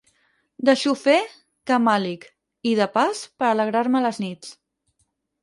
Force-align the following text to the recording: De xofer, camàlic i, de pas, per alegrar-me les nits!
De 0.69 0.73
xofer, 0.83 1.17
camàlic 1.71 2.25
i, 2.29 2.73
de 2.81 2.89
pas, 2.97 3.21
per 3.43 3.49
alegrar-me 3.53 4.03
les 4.09 4.23
nits! 4.27 4.57